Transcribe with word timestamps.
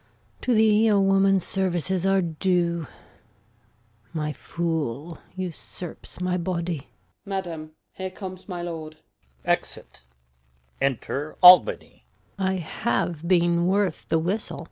To 0.41 0.55
thee 0.55 0.87
a 0.87 0.99
woman's 0.99 1.43
services 1.45 2.07
are 2.07 2.23
due; 2.23 2.87
My 4.13 4.33
fool 4.33 5.19
usurps 5.35 6.19
my 6.19 6.37
body. 6.37 6.79
Osw. 6.79 7.27
Madam, 7.29 7.71
here 7.93 8.09
comes 8.09 8.49
my 8.49 8.63
lord. 8.63 8.97
Exit. 9.45 10.01
Enter 10.81 11.35
Albany. 11.43 12.03